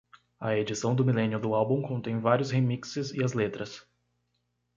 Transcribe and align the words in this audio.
A 0.39 0.57
edição 0.57 0.95
do 0.95 1.05
milênio 1.05 1.39
do 1.39 1.53
álbum 1.53 1.79
contém 1.83 2.19
vários 2.19 2.49
remixes 2.49 3.11
e 3.11 3.23
as 3.23 3.33
letras. 3.33 3.87